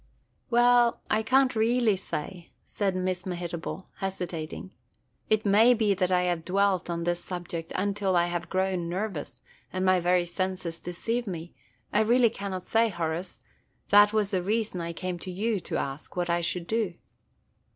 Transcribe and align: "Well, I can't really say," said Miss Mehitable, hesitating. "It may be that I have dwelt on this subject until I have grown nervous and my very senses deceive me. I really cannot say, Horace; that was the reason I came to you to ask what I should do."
"Well, 0.49 0.99
I 1.11 1.21
can't 1.21 1.55
really 1.55 1.95
say," 1.95 2.49
said 2.65 2.95
Miss 2.95 3.23
Mehitable, 3.27 3.85
hesitating. 3.97 4.71
"It 5.29 5.45
may 5.45 5.75
be 5.75 5.93
that 5.93 6.11
I 6.11 6.23
have 6.23 6.43
dwelt 6.43 6.89
on 6.89 7.03
this 7.03 7.23
subject 7.23 7.71
until 7.75 8.15
I 8.15 8.25
have 8.25 8.49
grown 8.49 8.89
nervous 8.89 9.43
and 9.71 9.85
my 9.85 9.99
very 9.99 10.25
senses 10.25 10.79
deceive 10.79 11.27
me. 11.27 11.53
I 11.93 12.01
really 12.01 12.31
cannot 12.31 12.63
say, 12.63 12.89
Horace; 12.89 13.41
that 13.89 14.11
was 14.11 14.31
the 14.31 14.41
reason 14.41 14.81
I 14.81 14.91
came 14.91 15.19
to 15.19 15.29
you 15.29 15.59
to 15.59 15.77
ask 15.77 16.15
what 16.15 16.31
I 16.31 16.41
should 16.41 16.65
do." 16.65 16.95